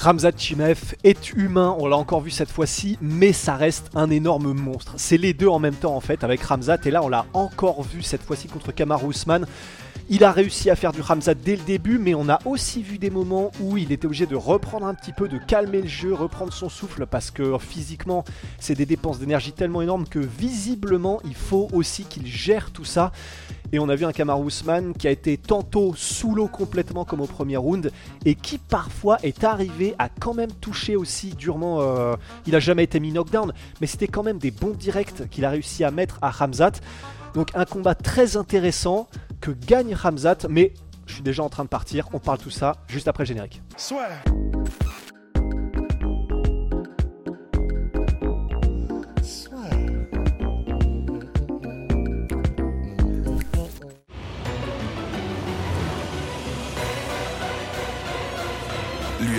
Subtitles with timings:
[0.00, 4.52] Ramzat Chimaev est humain, on l'a encore vu cette fois-ci, mais ça reste un énorme
[4.52, 4.94] monstre.
[4.96, 7.82] C'est les deux en même temps en fait avec Ramzat et là on l'a encore
[7.82, 9.44] vu cette fois-ci contre Kamar Ousmane.
[10.08, 12.98] Il a réussi à faire du Ramzat dès le début, mais on a aussi vu
[12.98, 16.14] des moments où il était obligé de reprendre un petit peu, de calmer le jeu,
[16.14, 18.24] reprendre son souffle, parce que physiquement,
[18.58, 23.10] c'est des dépenses d'énergie tellement énormes que visiblement, il faut aussi qu'il gère tout ça.
[23.72, 27.20] Et on a vu un Kamar Ousmane qui a été tantôt sous l'eau complètement comme
[27.20, 27.92] au premier round
[28.24, 31.80] et qui parfois est arrivé à quand même toucher aussi durement.
[31.80, 32.16] euh,
[32.46, 35.50] il a jamais été mis knockdown, mais c'était quand même des bons directs qu'il a
[35.50, 36.72] réussi à mettre à Ramzat.
[37.34, 39.06] Donc un combat très intéressant
[39.40, 40.72] que gagne Ramzat, mais
[41.06, 42.08] je suis déjà en train de partir.
[42.12, 43.62] On parle tout ça juste après le générique.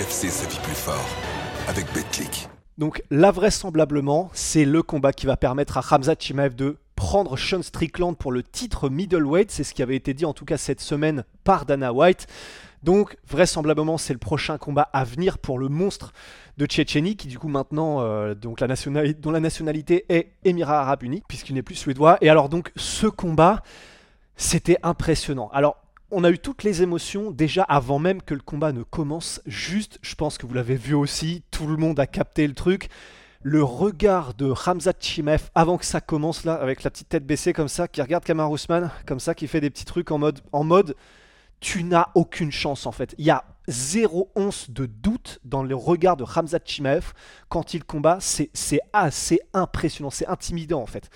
[0.09, 1.05] L'UFC sa vie plus fort
[1.67, 2.49] avec BetClick.
[2.79, 7.61] Donc là, vraisemblablement, c'est le combat qui va permettre à Ramzat Chimaev de prendre Sean
[7.61, 9.51] Strickland pour le titre middleweight.
[9.51, 12.25] C'est ce qui avait été dit en tout cas cette semaine par Dana White.
[12.81, 16.11] Donc vraisemblablement, c'est le prochain combat à venir pour le monstre
[16.57, 20.81] de Tchétchénie, qui du coup maintenant, euh, donc la nationalité, dont la nationalité est Émirats
[20.81, 22.17] Arabes Unis, puisqu'il n'est plus suédois.
[22.21, 23.61] Et alors donc ce combat,
[24.37, 25.49] c'était impressionnant.
[25.53, 25.77] Alors
[26.11, 29.41] on a eu toutes les émotions déjà avant même que le combat ne commence.
[29.45, 32.89] Juste, je pense que vous l'avez vu aussi, tout le monde a capté le truc.
[33.41, 37.53] Le regard de Ramzat Chimaev avant que ça commence là, avec la petite tête baissée
[37.53, 40.41] comme ça, qui regarde Kamar Ousmane, comme ça, qui fait des petits trucs en mode,
[40.51, 40.95] en mode
[41.59, 43.15] tu n'as aucune chance en fait.
[43.17, 47.13] Il y a zéro once de doute dans le regard de Ramzat Chimaev
[47.49, 48.17] quand il combat.
[48.19, 51.09] C'est c'est assez impressionnant, c'est intimidant en fait.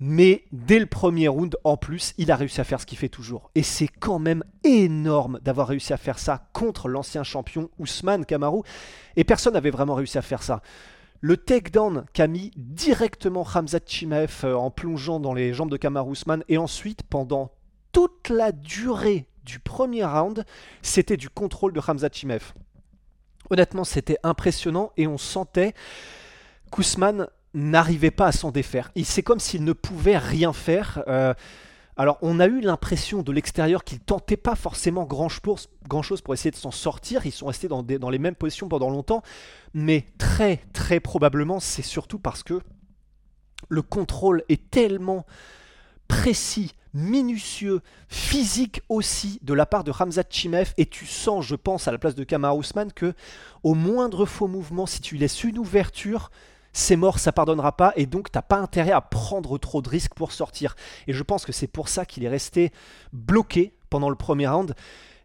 [0.00, 3.08] Mais dès le premier round, en plus, il a réussi à faire ce qu'il fait
[3.08, 3.50] toujours.
[3.54, 8.62] Et c'est quand même énorme d'avoir réussi à faire ça contre l'ancien champion Ousmane Kamaru.
[9.16, 10.62] Et personne n'avait vraiment réussi à faire ça.
[11.20, 16.10] Le takedown qu'a mis directement Hamzat Chimaev euh, en plongeant dans les jambes de Kamaru
[16.10, 16.44] Ousmane.
[16.48, 17.52] Et ensuite, pendant
[17.92, 20.44] toute la durée du premier round,
[20.82, 22.52] c'était du contrôle de Hamzat Chimaev.
[23.50, 25.74] Honnêtement, c'était impressionnant et on sentait
[26.70, 28.90] qu'Ousmane n'arrivait pas à s'en défaire.
[29.04, 31.02] C'est comme s'il ne pouvait rien faire.
[31.08, 31.32] Euh,
[31.96, 35.68] alors, on a eu l'impression de l'extérieur qu'il tentait pas forcément grand chose,
[36.22, 37.24] pour essayer de s'en sortir.
[37.24, 39.22] Ils sont restés dans, les mêmes positions pendant longtemps.
[39.74, 42.60] Mais très, très probablement, c'est surtout parce que
[43.68, 45.24] le contrôle est tellement
[46.08, 51.86] précis, minutieux, physique aussi de la part de Hamzat Chimaev et tu sens, je pense,
[51.86, 53.14] à la place de Kamar Ousmane que
[53.62, 56.30] au moindre faux mouvement, si tu laisses une ouverture,
[56.74, 60.14] c'est mort, ça pardonnera pas, et donc t'as pas intérêt à prendre trop de risques
[60.14, 60.74] pour sortir.
[61.06, 62.72] Et je pense que c'est pour ça qu'il est resté
[63.12, 64.74] bloqué pendant le premier round,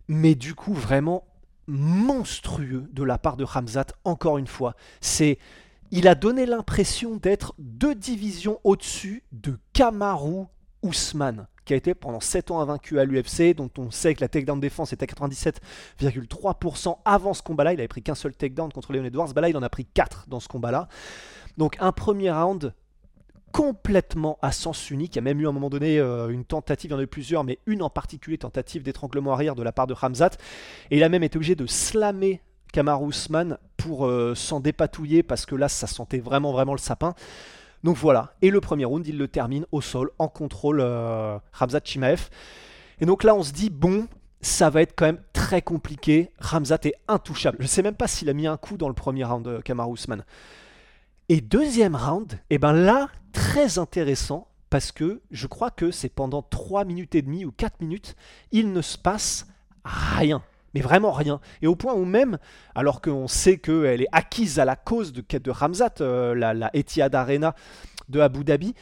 [0.08, 1.26] mais du coup vraiment
[1.68, 4.76] monstrueux de la part de Hamzat, encore une fois.
[5.02, 5.40] C'est
[5.92, 10.46] il a donné l'impression d'être deux divisions au-dessus de Kamaru
[10.84, 14.28] Ousmane, qui a été pendant 7 ans invaincu à l'UFC, dont on sait que la
[14.28, 17.74] takedown défense était à 97,3% avant ce combat-là.
[17.74, 19.32] Il avait pris qu'un seul takedown contre Leon Edwards.
[19.36, 20.88] Bah là, il en a pris 4 dans ce combat-là.
[21.60, 22.74] Donc un premier round
[23.52, 25.14] complètement à sens unique.
[25.14, 27.00] Il y a même eu à un moment donné euh, une tentative, il y en
[27.00, 30.32] a eu plusieurs, mais une en particulier, tentative d'étranglement arrière de la part de Hamzat.
[30.90, 32.42] Et il a même été obligé de slammer
[32.74, 37.14] Kamaru Ousmane pour euh, s'en dépatouiller parce que là, ça sentait vraiment, vraiment le sapin.
[37.84, 38.34] Donc voilà.
[38.42, 42.30] Et le premier round, il le termine au sol, en contrôle, euh, Ramzat Chimaev.
[43.00, 44.08] Et donc là, on se dit, bon,
[44.42, 46.32] ça va être quand même très compliqué.
[46.40, 47.58] Ramzat est intouchable.
[47.60, 49.92] Je sais même pas s'il a mis un coup dans le premier round de Kamaru
[49.92, 50.26] Ousmane.
[51.30, 56.42] Et deuxième round, et ben là, très intéressant, parce que je crois que c'est pendant
[56.42, 58.16] 3 minutes et demie ou 4 minutes,
[58.52, 59.48] il ne se passe
[59.84, 60.44] rien.
[60.74, 61.40] Mais vraiment rien.
[61.62, 62.38] Et au point où même,
[62.76, 66.76] alors qu'on sait qu'elle est acquise à la cause de, de Ramzat, euh, la, la
[66.76, 67.56] Etihad Arena
[68.10, 68.76] de Abu Dhabi,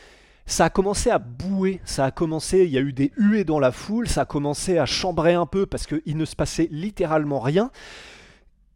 [0.45, 3.59] ça a commencé à bouer, ça a commencé, il y a eu des huées dans
[3.59, 7.41] la foule, ça a commencé à chambrer un peu parce qu'il ne se passait littéralement
[7.41, 7.69] rien.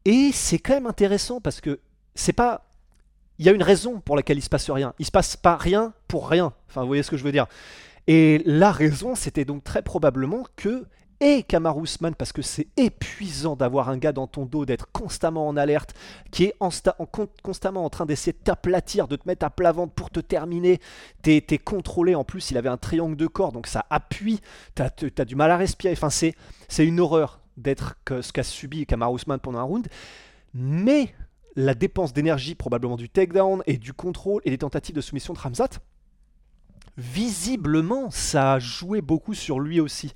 [0.03, 1.79] Et c'est quand même intéressant parce que
[2.13, 2.65] c'est pas.
[3.39, 4.93] Il y a une raison pour laquelle il se passe rien.
[4.99, 6.53] Il se passe pas rien pour rien.
[6.69, 7.47] Enfin, vous voyez ce que je veux dire.
[8.07, 10.85] Et la raison, c'était donc très probablement que
[11.21, 11.45] et
[11.81, 15.93] Usman parce que c'est épuisant d'avoir un gars dans ton dos, d'être constamment en alerte,
[16.31, 16.55] qui est
[17.43, 20.81] constamment en train d'essayer de t'aplatir, de te mettre à plat ventre pour te terminer.
[21.21, 24.41] T'es es contrôlé en plus, il avait un triangle de corps, donc ça appuie,
[24.73, 25.93] t'as as du mal à respirer.
[25.93, 26.35] Enfin, c'est
[26.79, 29.87] une horreur d'être ce qu'a subi Usman pendant un round.
[30.55, 31.13] Mais
[31.55, 35.39] la dépense d'énergie probablement du takedown et du contrôle et des tentatives de soumission de
[35.39, 35.69] Ramzat,
[36.97, 40.13] visiblement, ça a joué beaucoup sur lui aussi.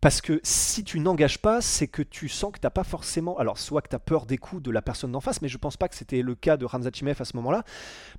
[0.00, 3.36] Parce que si tu n'engages pas, c'est que tu sens que tu n'as pas forcément.
[3.38, 5.58] Alors, soit que tu as peur des coups de la personne d'en face, mais je
[5.58, 7.64] pense pas que c'était le cas de Ramzat Chimev à ce moment-là,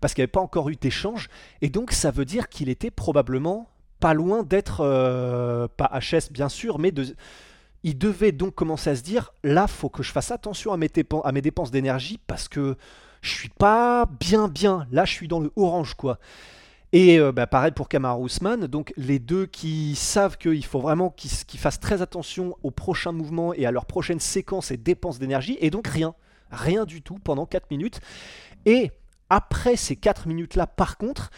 [0.02, 1.30] parce qu'il n'y avait pas encore eu d'échange.
[1.62, 4.82] Et donc, ça veut dire qu'il était probablement pas loin d'être.
[4.82, 7.06] Euh, pas HS, bien sûr, mais de.
[7.84, 10.90] Il devait donc commencer à se dire là, faut que je fasse attention à mes,
[11.24, 12.76] à mes dépenses d'énergie parce que
[13.22, 14.86] je suis pas bien, bien.
[14.92, 16.20] Là, je suis dans le orange, quoi.
[16.92, 21.12] Et euh, bah, pareil pour Kamar Ousmane, donc les deux qui savent qu'il faut vraiment
[21.12, 25.58] qu'ils fassent très attention aux prochains mouvements et à leurs prochaines séquences et dépenses d'énergie,
[25.62, 26.16] et donc rien,
[26.52, 28.00] rien du tout pendant 4 minutes.
[28.66, 28.92] Et
[29.30, 31.30] après ces 4 minutes-là, par contre,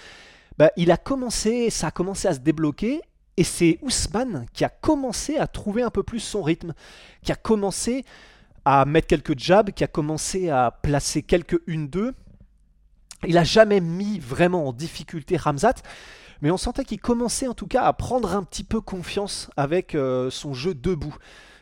[0.58, 3.02] bah, il a commencé, ça a commencé à se débloquer,
[3.36, 6.74] et c'est Ousmane qui a commencé à trouver un peu plus son rythme,
[7.24, 8.06] qui a commencé
[8.64, 12.14] à mettre quelques jabs, qui a commencé à placer quelques 1-2,
[13.28, 15.76] il n'a jamais mis vraiment en difficulté Ramzat,
[16.42, 19.96] mais on sentait qu'il commençait en tout cas à prendre un petit peu confiance avec
[19.96, 21.16] euh, son jeu debout.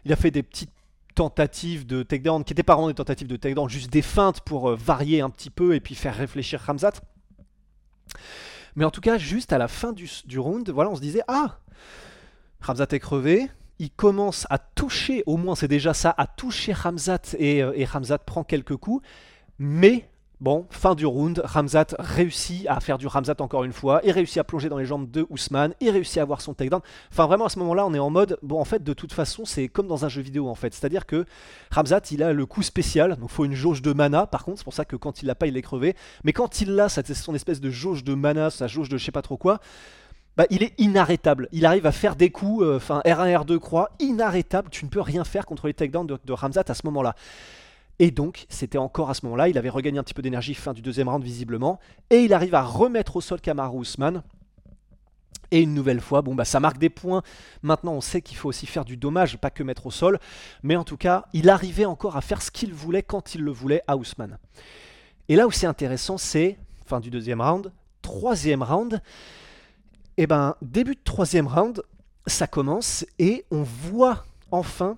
[0.05, 0.71] Il a fait des petites
[1.15, 4.69] tentatives de takedown, qui n'étaient pas vraiment des tentatives de takedown, juste des feintes pour
[4.69, 6.93] euh, varier un petit peu et puis faire réfléchir Ramzat.
[8.75, 11.59] Mais en tout cas, juste à la fin du, round, voilà, on se disait Ah
[12.61, 17.35] Ramzat est crevé, il commence à toucher, au moins c'est déjà ça, à toucher Ramzat
[17.37, 19.05] et, euh, et Ramzat prend quelques coups,
[19.57, 20.08] mais
[20.41, 24.37] Bon, fin du round, Ramzat réussit à faire du Ramzat encore une fois, il réussit
[24.37, 26.79] à plonger dans les jambes de Ousmane, il réussit à avoir son takedown.
[27.11, 29.43] Enfin, vraiment, à ce moment-là, on est en mode, bon, en fait, de toute façon,
[29.43, 30.73] c'est comme dans un jeu vidéo, en fait.
[30.73, 31.25] C'est-à-dire que
[31.71, 34.59] Ramzat, il a le coup spécial, donc il faut une jauge de mana, par contre,
[34.59, 35.93] c'est pour ça que quand il l'a pas, il est crevé.
[36.23, 39.03] Mais quand il l'a, c'est son espèce de jauge de mana, sa jauge de je
[39.03, 39.59] sais pas trop quoi,
[40.37, 41.49] bah, il est inarrêtable.
[41.51, 44.69] Il arrive à faire des coups, euh, enfin R1, R2 croix, inarrêtable.
[44.69, 47.13] Tu ne peux rien faire contre les takedowns de, de Ramzat à ce moment-là.
[47.99, 50.73] Et donc, c'était encore à ce moment-là, il avait regagné un petit peu d'énergie fin
[50.73, 51.79] du deuxième round visiblement,
[52.09, 54.23] et il arrive à remettre au sol Kamaru Usman.
[55.51, 57.23] Et une nouvelle fois, bon bah ça marque des points.
[57.63, 60.19] Maintenant, on sait qu'il faut aussi faire du dommage, pas que mettre au sol.
[60.61, 63.51] Mais en tout cas, il arrivait encore à faire ce qu'il voulait quand il le
[63.51, 64.37] voulait à Ousmane.
[65.27, 69.01] Et là où c'est intéressant, c'est fin du deuxième round, troisième round.
[70.17, 71.81] Et eh ben début de troisième round,
[72.27, 74.97] ça commence et on voit enfin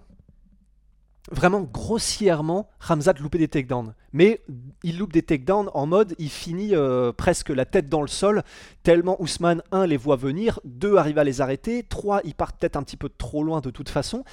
[1.32, 3.94] vraiment grossièrement Ramzat louper des takedowns.
[4.14, 4.42] Mais
[4.84, 8.44] il loupe des takedowns en mode il finit euh, presque la tête dans le sol,
[8.84, 12.76] tellement Ousmane 1 les voit venir, 2 arrive à les arrêter, 3 il part peut-être
[12.76, 14.24] un petit peu trop loin de toute façon.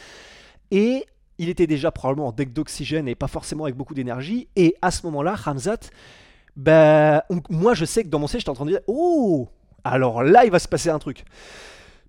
[0.71, 1.07] Et
[1.39, 4.49] il était déjà probablement en deck d'oxygène et pas forcément avec beaucoup d'énergie.
[4.57, 5.91] Et à ce moment-là, Ramzat,
[6.57, 9.49] ben, moi je sais que dans mon siège j'étais en train de dire Oh
[9.85, 11.25] Alors là il va se passer un truc.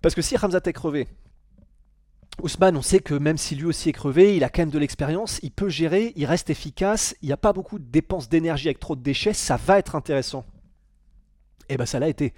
[0.01, 1.07] Parce que si Ramzat est crevé,
[2.43, 4.79] Ousmane, on sait que même si lui aussi est crevé, il a quand même de
[4.79, 8.67] l'expérience, il peut gérer, il reste efficace, il n'y a pas beaucoup de dépenses d'énergie
[8.67, 10.45] avec trop de déchets, ça va être intéressant.
[11.69, 12.33] Et eh bien ça l'a été.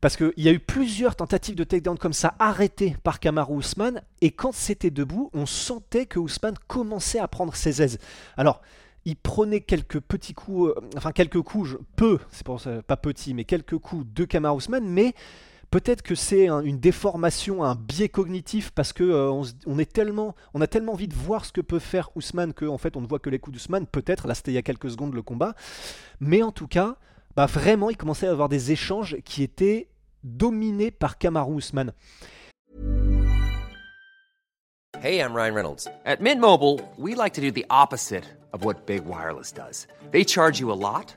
[0.00, 4.02] Parce qu'il y a eu plusieurs tentatives de takedown comme ça arrêtées par Kamaru Ousmane,
[4.20, 7.98] et quand c'était debout, on sentait que Ousmane commençait à prendre ses aises.
[8.36, 8.60] Alors,
[9.06, 12.44] il prenait quelques petits coups, euh, enfin quelques coups, peu, c'est
[12.82, 15.14] pas petit, mais quelques coups de Kamaru Ousmane, mais
[15.74, 20.60] Peut-être que c'est une déformation, un biais cognitif parce que euh, on, est tellement, on
[20.60, 23.08] a tellement envie de voir ce que peut faire Ousmane qu'en en fait on ne
[23.08, 23.84] voit que les coups d'Ousmane.
[23.88, 25.56] Peut-être, là c'était il y a quelques secondes le combat,
[26.20, 26.94] mais en tout cas,
[27.34, 29.88] bah vraiment il commençait à avoir des échanges qui étaient
[30.22, 31.92] dominés par Kamaru Ousmane.
[35.02, 35.88] Hey, I'm Ryan Reynolds.
[36.06, 39.88] At Mint Mobile, we like to do the opposite of what Big Wireless does.
[40.12, 41.16] They charge you a lot.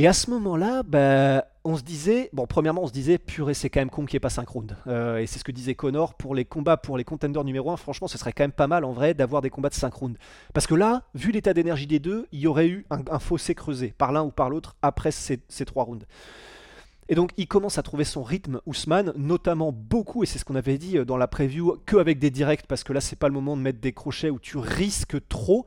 [0.00, 3.68] Et à ce moment-là, bah, on se disait, bon, premièrement, on se disait, purée, c'est
[3.68, 4.74] quand même con qu'il n'y ait pas 5 rounds.
[4.86, 7.76] Euh, et c'est ce que disait Connor pour les combats, pour les contenders numéro 1.
[7.76, 10.18] Franchement, ce serait quand même pas mal en vrai d'avoir des combats de 5 rounds.
[10.54, 13.92] Parce que là, vu l'état d'énergie des deux, il y aurait eu un, fossé creusé
[13.98, 16.06] par l'un ou par l'autre après ces, ces 3 rounds.
[17.10, 20.56] Et donc, il commence à trouver son rythme, Ousmane, notamment beaucoup, et c'est ce qu'on
[20.56, 23.34] avait dit euh, dans la preview, qu'avec des directs, parce que là, c'est pas le
[23.34, 25.66] moment de mettre des crochets où tu risques trop.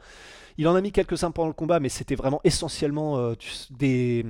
[0.57, 3.35] Il en a mis quelques-uns pendant le combat, mais c'était vraiment essentiellement euh,
[3.71, 4.25] des.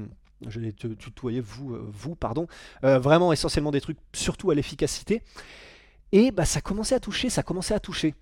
[0.48, 2.48] Je vais te tutoyer, vous, euh, vous pardon.
[2.84, 5.22] Euh, vraiment essentiellement des trucs, surtout à l'efficacité.
[6.12, 8.14] Et bah, ça commençait à toucher, ça commençait à toucher.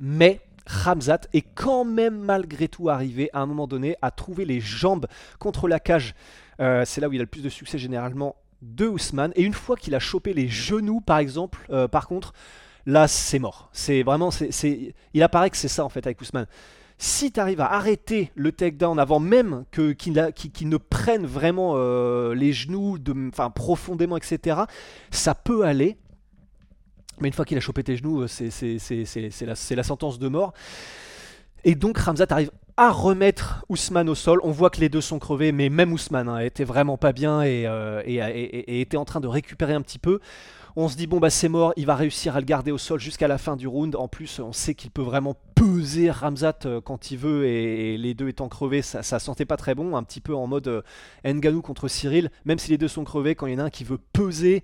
[0.00, 4.60] Mais Ramzat est quand même malgré tout arrivé à un moment donné à trouver les
[4.60, 5.06] jambes
[5.38, 6.14] contre la cage.
[6.58, 9.32] c'est là où il a le plus de succès généralement de Ousmane.
[9.34, 12.32] Et une fois qu'il a chopé les genoux, par exemple, par contre,
[12.86, 13.68] là c'est mort.
[13.72, 16.46] C'est vraiment, c'est, il apparaît que c'est ça en fait avec Ousmane.
[16.98, 22.32] Si tu arrives à arrêter le takedown avant même que, qu'il, ne prenne vraiment euh,
[22.34, 24.60] les genoux de, profondément, etc.,
[25.10, 25.96] ça peut aller.
[27.20, 30.52] Mais une fois qu'il a chopé tes genoux, c'est, c'est, la, la, sentence de mort.
[31.64, 34.40] Et donc Ramzat arrive à remettre Ousmane au sol.
[34.42, 37.42] On voit que les deux sont crevés, mais même Ousmane hein, était vraiment pas bien
[37.42, 40.20] et, euh, et, était en train de récupérer un petit peu.
[40.74, 42.98] On se dit bon bah c'est mort, il va réussir à le garder au sol
[42.98, 43.94] jusqu'à la fin du round.
[43.94, 48.14] En plus, on sait qu'il peut vraiment peser Ramzat euh, quand il veut et, les
[48.14, 50.82] deux étant crevés, ça, ça sentait pas très bon, un petit peu en mode euh,
[51.26, 52.30] Nganou contre Cyril.
[52.46, 54.62] Même si les deux sont crevés, quand il y en a un qui veut peser,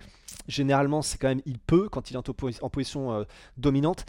[0.48, 2.28] généralement c'est quand même il peut quand il est
[2.62, 3.26] en, position
[3.58, 4.06] dominante.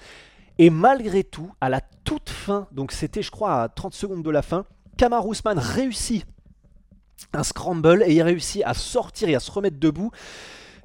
[0.59, 4.29] Et malgré tout, à la toute fin, donc c'était je crois à 30 secondes de
[4.29, 4.65] la fin,
[4.97, 6.25] Kamar Ousmane réussit
[7.31, 10.11] un scramble et il réussit à sortir et à se remettre debout.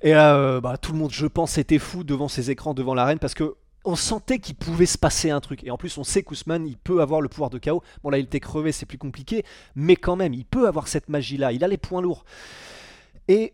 [0.00, 3.18] Et euh, bah, tout le monde, je pense, était fou devant ces écrans, devant l'arène,
[3.18, 5.64] parce que on sentait qu'il pouvait se passer un truc.
[5.64, 7.82] Et en plus, on sait qu'Ousmane, il peut avoir le pouvoir de chaos.
[8.02, 9.44] Bon, là, il était crevé, c'est plus compliqué.
[9.74, 11.52] Mais quand même, il peut avoir cette magie-là.
[11.52, 12.24] Il a les points lourds.
[13.28, 13.52] Et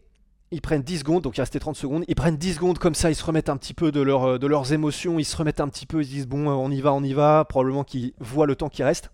[0.50, 2.04] ils prennent 10 secondes, donc il restait 30 secondes.
[2.08, 4.46] Ils prennent 10 secondes comme ça, ils se remettent un petit peu de, leur, de
[4.46, 5.18] leurs émotions.
[5.18, 7.12] Ils se remettent un petit peu, ils se disent bon, on y va, on y
[7.12, 7.44] va.
[7.44, 9.10] Probablement qu'ils voient le temps qui reste.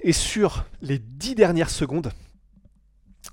[0.00, 2.12] Et sur les 10 dernières secondes,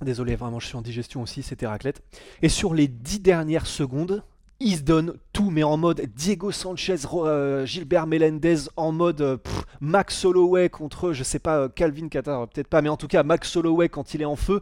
[0.02, 2.02] Désolé, vraiment, je suis en digestion aussi, c'était raclette.
[2.42, 4.24] Et sur les dix dernières secondes,
[4.60, 9.38] il se donne tout, mais en mode Diego Sanchez, euh, Gilbert Melendez, en mode euh,
[9.80, 13.24] Max Holloway contre, je sais pas, euh, Calvin Qatar, peut-être pas, mais en tout cas,
[13.24, 14.60] Max Holloway quand il est en feu,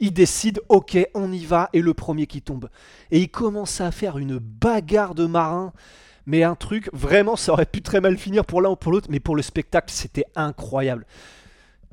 [0.00, 2.68] il décide, ok, on y va, et le premier qui tombe.
[3.10, 5.72] Et il commence à faire une bagarre de marins
[6.28, 9.08] mais un truc, vraiment, ça aurait pu très mal finir pour l'un ou pour l'autre,
[9.10, 11.06] mais pour le spectacle, c'était incroyable.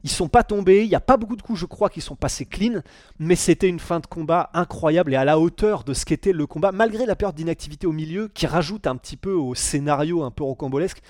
[0.05, 2.15] Ils sont pas tombés, il n'y a pas beaucoup de coups, je crois, qui sont
[2.15, 2.81] passés clean,
[3.17, 6.45] mais c'était une fin de combat incroyable et à la hauteur de ce qu'était le
[6.45, 10.29] combat, malgré la période d'inactivité au milieu, qui rajoute un petit peu au scénario un
[10.29, 11.01] peu rocambolesque.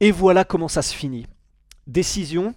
[0.00, 1.26] Et voilà comment ça se finit.
[1.86, 2.54] Décision.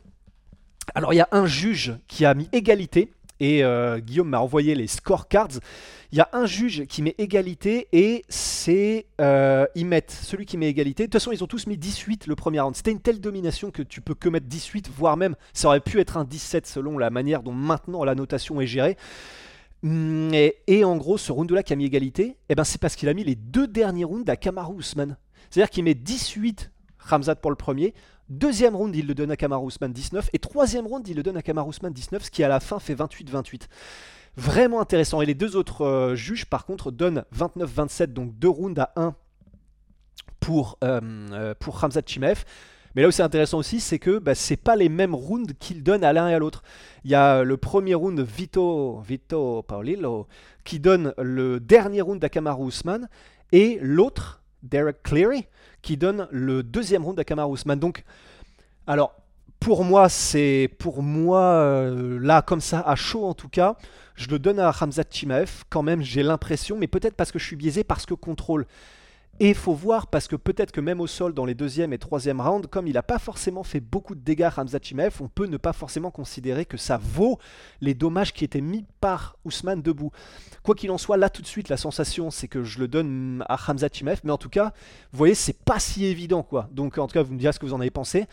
[0.94, 4.76] Alors il y a un juge qui a mis égalité, et euh, Guillaume m'a envoyé
[4.76, 5.60] les scorecards.
[6.12, 9.06] Il y a un juge qui met égalité et c'est.
[9.22, 11.04] Euh, ils mettent celui qui met égalité.
[11.04, 12.76] De toute façon, ils ont tous mis 18 le premier round.
[12.76, 16.00] C'était une telle domination que tu peux que mettre 18, voire même ça aurait pu
[16.00, 18.98] être un 17 selon la manière dont maintenant la notation est gérée.
[19.84, 20.34] Mm,
[20.68, 23.14] et, en gros, ce round-là qui a mis égalité, eh ben, c'est parce qu'il a
[23.14, 25.18] mis les deux derniers rounds à Kamaru Usman.
[25.50, 26.72] C'est-à-dire qu'il met 18
[27.10, 27.94] Ramzat pour le premier,
[28.30, 30.30] Deuxième round, il le donne à Kamaru Usman 19.
[30.34, 32.78] Et troisième round, il le donne à Kamaru Usman 19, ce qui à la fin
[32.78, 33.64] fait 28-28.
[34.38, 35.22] Vraiment intéressant.
[35.22, 39.16] Et les deux autres euh, juges, par contre, donnent 29-27, donc deux rounds à 1
[40.40, 41.02] pour, euh,
[41.32, 41.84] euh, pour.
[42.96, 45.84] Mais là où c'est intéressant aussi, c'est que bah, c'est pas les mêmes rounds qu'ils
[45.84, 46.62] donnent à l'un et à l'autre.
[47.06, 50.28] Il y a le premier round Vito, Vito Paulillo
[50.64, 53.10] qui donne le dernier round à Kamaru Usman
[53.52, 55.46] et l'autre, Derek Cleary,
[55.82, 57.80] qui donne le deuxième round à Kamaru Usman.
[57.80, 58.04] Donc,
[58.88, 59.14] alors,
[59.60, 63.76] pour moi, c'est pour moi, euh, là, comme ça, à chaud en tout cas,
[64.16, 67.46] je le donne à Hamzat Chimaev, quand même, j'ai l'impression, mais peut-être parce que je
[67.46, 68.66] suis biaisé, parce que contrôle.
[69.42, 72.42] Et faut voir, parce que peut-être que même au sol, dans les deuxième et troisième
[72.42, 75.56] rounds, comme il n'a pas forcément fait beaucoup de dégâts Hamza Chimaev, on peut ne
[75.56, 77.40] pas forcément considérer que ça vaut
[77.80, 80.12] les dommages qui étaient mis par Ousmane debout.
[80.62, 83.46] Quoi qu'il en soit, là tout de suite, la sensation, c'est que je le donne
[83.48, 84.74] à Hamza Chimaev, mais en tout cas,
[85.14, 86.68] vous voyez, c'est pas si évident, quoi.
[86.74, 88.28] Donc en tout cas, vous me direz ce que vous en avez pensé.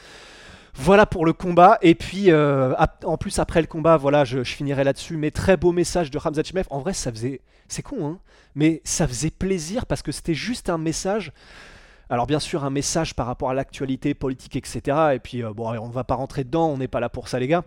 [0.78, 1.78] Voilà pour le combat.
[1.82, 5.16] Et puis, euh, en plus, après le combat, voilà, je, finirai là-dessus.
[5.16, 6.66] Mais très beau message de Hamza Chimaev.
[6.70, 7.40] En vrai, ça faisait.
[7.68, 8.18] C'est con, hein
[8.54, 11.32] Mais ça faisait plaisir parce que c'était juste un message.
[12.10, 15.14] Alors, bien sûr, un message par rapport à l'actualité politique, etc.
[15.14, 17.40] Et puis, euh, bon, on va pas rentrer dedans, on n'est pas là pour ça,
[17.40, 17.64] les gars.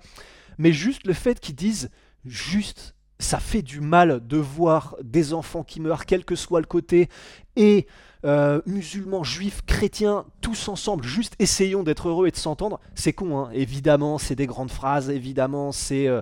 [0.58, 1.90] Mais juste le fait qu'ils disent
[2.26, 6.66] juste ça fait du mal de voir des enfants qui meurent, quel que soit le
[6.66, 7.10] côté,
[7.58, 7.86] et
[8.26, 12.82] euh, musulmans, juifs, chrétiens, tous ensemble, juste essayons d'être heureux et de s'entendre.
[12.94, 16.22] C'est con, hein évidemment, c'est des grandes phrases, évidemment, c'est euh,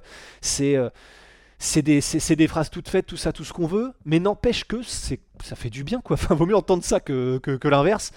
[0.61, 0.89] euh,
[1.57, 5.55] c'est des, phrases toutes faites, tout ça, tout ce qu'on veut, mais n'empêche que ça
[5.55, 6.13] fait du bien, quoi.
[6.21, 8.11] Enfin, vaut mieux entendre ça que, que, que l'inverse.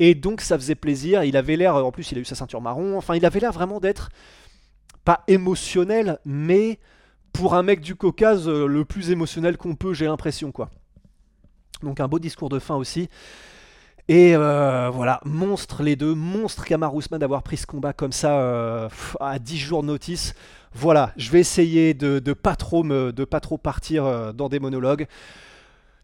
[0.00, 1.24] Et donc, ça faisait plaisir.
[1.24, 2.98] Il avait l'air, en plus, il a eu sa ceinture marron.
[2.98, 4.10] Enfin, il avait l'air vraiment d'être
[5.04, 6.78] pas émotionnel, mais
[7.32, 10.68] pour un mec du Caucase, le plus émotionnel qu'on peut, j'ai l'impression, quoi.
[11.82, 13.08] Donc un beau discours de fin aussi.
[14.08, 18.38] Et euh, voilà, monstre les deux, monstre Kamar Ousmane d'avoir pris ce combat comme ça
[18.38, 18.88] euh,
[19.18, 20.34] à 10 jours de notice.
[20.74, 25.06] Voilà, je vais essayer de, de pas trop pas partir euh, dans des monologues.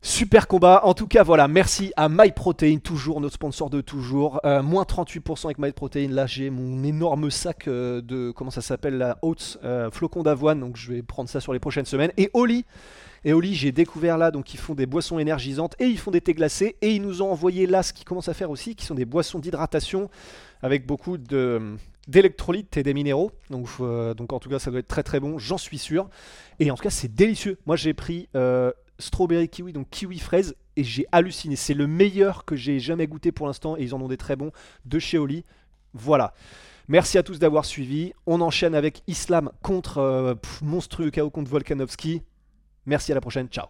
[0.01, 0.81] Super combat.
[0.85, 4.41] En tout cas, voilà, merci à MyProtein, toujours notre sponsor de toujours.
[4.45, 6.09] Moins 38% avec MyProtein.
[6.09, 9.19] Là, j'ai mon énorme sac de, comment ça s'appelle, la
[9.63, 10.59] euh, flocon d'avoine.
[10.61, 12.13] Donc, je vais prendre ça sur les prochaines semaines.
[12.17, 12.65] Et Oli.
[13.25, 16.21] Et Oli, j'ai découvert là, donc ils font des boissons énergisantes et ils font des
[16.21, 16.77] thés glacés.
[16.81, 19.05] Et ils nous ont envoyé là ce qu'ils commencent à faire aussi, qui sont des
[19.05, 20.09] boissons d'hydratation
[20.63, 21.77] avec beaucoup de
[22.09, 23.31] d'électrolytes et des minéraux.
[23.51, 26.09] Donc, euh, donc en tout cas, ça doit être très très bon, j'en suis sûr.
[26.59, 27.59] Et en tout cas, c'est délicieux.
[27.67, 31.57] Moi, j'ai pris euh, strawberry kiwi, donc kiwi fraise, et j'ai halluciné.
[31.57, 34.37] C'est le meilleur que j'ai jamais goûté pour l'instant, et ils en ont des très
[34.37, 34.51] bons
[34.87, 35.45] de chez Oli.
[35.95, 36.35] Voilà.
[36.89, 38.13] Merci à tous d'avoir suivi.
[38.27, 42.23] On enchaîne avec Islam contre euh, monstrueux KO contre Volkanovski.
[42.91, 43.49] Merci à la prochaine.
[43.49, 43.69] Ciao.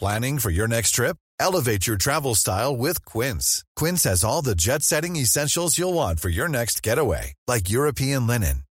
[0.00, 1.16] Planning for your next trip?
[1.38, 3.64] Elevate your travel style with Quince.
[3.76, 8.26] Quince has all the jet setting essentials you'll want for your next getaway, like European
[8.26, 8.62] linen,